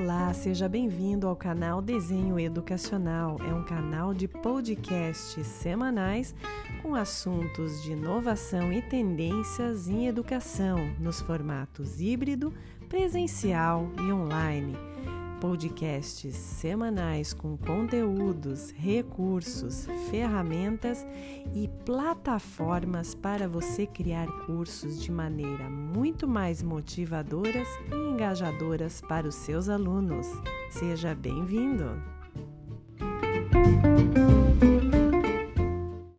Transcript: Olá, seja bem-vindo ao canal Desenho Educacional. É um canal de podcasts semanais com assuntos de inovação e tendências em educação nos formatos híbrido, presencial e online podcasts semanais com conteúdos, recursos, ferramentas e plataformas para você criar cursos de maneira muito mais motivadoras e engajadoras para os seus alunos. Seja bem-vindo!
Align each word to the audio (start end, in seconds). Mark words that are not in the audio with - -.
Olá, 0.00 0.32
seja 0.32 0.68
bem-vindo 0.68 1.26
ao 1.26 1.34
canal 1.34 1.82
Desenho 1.82 2.38
Educacional. 2.38 3.36
É 3.40 3.52
um 3.52 3.64
canal 3.64 4.14
de 4.14 4.28
podcasts 4.28 5.44
semanais 5.44 6.36
com 6.80 6.94
assuntos 6.94 7.82
de 7.82 7.94
inovação 7.94 8.72
e 8.72 8.80
tendências 8.80 9.88
em 9.88 10.06
educação 10.06 10.78
nos 11.00 11.20
formatos 11.20 12.00
híbrido, 12.00 12.54
presencial 12.88 13.90
e 13.98 14.12
online 14.12 14.57
podcasts 15.40 16.34
semanais 16.34 17.32
com 17.32 17.56
conteúdos, 17.56 18.70
recursos, 18.70 19.86
ferramentas 20.10 21.06
e 21.54 21.68
plataformas 21.84 23.14
para 23.14 23.48
você 23.48 23.86
criar 23.86 24.26
cursos 24.46 25.00
de 25.00 25.12
maneira 25.12 25.70
muito 25.70 26.26
mais 26.26 26.62
motivadoras 26.62 27.68
e 27.90 27.94
engajadoras 27.94 29.00
para 29.00 29.28
os 29.28 29.34
seus 29.34 29.68
alunos. 29.68 30.26
Seja 30.70 31.14
bem-vindo! 31.14 32.17